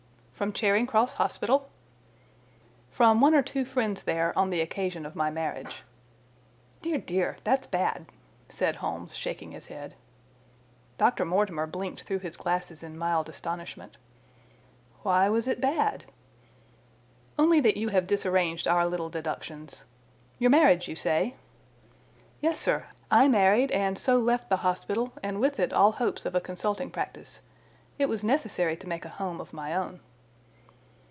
"From 0.33 0.53
Charing 0.53 0.87
Cross 0.87 1.13
Hospital?" 1.13 1.69
"From 2.89 3.21
one 3.21 3.35
or 3.35 3.43
two 3.43 3.63
friends 3.63 4.01
there 4.01 4.35
on 4.35 4.49
the 4.49 4.59
occasion 4.59 5.05
of 5.05 5.15
my 5.15 5.29
marriage." 5.29 5.83
"Dear, 6.81 6.97
dear, 6.97 7.37
that's 7.43 7.67
bad!" 7.67 8.07
said 8.49 8.77
Holmes, 8.77 9.15
shaking 9.15 9.51
his 9.51 9.67
head. 9.67 9.93
Dr. 10.97 11.25
Mortimer 11.25 11.67
blinked 11.67 12.01
through 12.01 12.17
his 12.25 12.35
glasses 12.37 12.81
in 12.81 12.97
mild 12.97 13.29
astonishment. 13.29 13.97
"Why 15.03 15.29
was 15.29 15.47
it 15.47 15.61
bad?" 15.61 16.05
"Only 17.37 17.59
that 17.59 17.77
you 17.77 17.89
have 17.89 18.07
disarranged 18.07 18.67
our 18.67 18.87
little 18.87 19.09
deductions. 19.09 19.85
Your 20.39 20.49
marriage, 20.49 20.87
you 20.87 20.95
say?" 20.95 21.35
"Yes, 22.39 22.57
sir. 22.57 22.87
I 23.11 23.27
married, 23.27 23.69
and 23.69 23.95
so 23.95 24.17
left 24.17 24.49
the 24.49 24.57
hospital, 24.65 25.13
and 25.21 25.39
with 25.39 25.59
it 25.59 25.71
all 25.71 25.91
hopes 25.91 26.25
of 26.25 26.33
a 26.33 26.41
consulting 26.41 26.89
practice. 26.89 27.41
It 27.99 28.09
was 28.09 28.23
necessary 28.23 28.75
to 28.77 28.89
make 28.89 29.05
a 29.05 29.09
home 29.19 29.39
of 29.39 29.53
my 29.53 29.75
own." 29.75 29.99